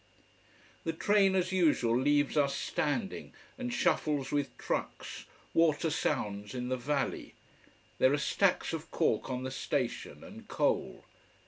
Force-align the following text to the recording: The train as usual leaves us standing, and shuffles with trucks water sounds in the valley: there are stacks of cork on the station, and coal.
The 0.83 0.93
train 0.93 1.35
as 1.35 1.51
usual 1.51 1.95
leaves 1.95 2.35
us 2.35 2.55
standing, 2.55 3.33
and 3.55 3.71
shuffles 3.71 4.31
with 4.31 4.57
trucks 4.57 5.25
water 5.53 5.91
sounds 5.91 6.55
in 6.55 6.69
the 6.69 6.75
valley: 6.75 7.35
there 7.99 8.11
are 8.11 8.17
stacks 8.17 8.73
of 8.73 8.89
cork 8.89 9.29
on 9.29 9.43
the 9.43 9.51
station, 9.51 10.23
and 10.23 10.47
coal. 10.47 11.05